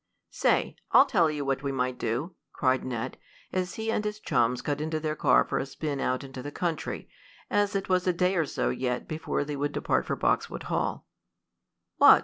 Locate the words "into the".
6.23-6.51